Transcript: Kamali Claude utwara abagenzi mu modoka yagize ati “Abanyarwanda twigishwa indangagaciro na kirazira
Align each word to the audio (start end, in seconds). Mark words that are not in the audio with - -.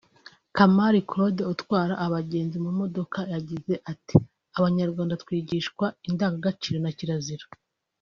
Kamali 0.55 0.99
Claude 1.09 1.43
utwara 1.53 1.93
abagenzi 2.05 2.57
mu 2.65 2.71
modoka 2.79 3.19
yagize 3.33 3.73
ati 3.91 4.15
“Abanyarwanda 4.57 5.19
twigishwa 5.23 5.85
indangagaciro 6.07 6.77
na 6.81 6.91
kirazira 6.97 7.45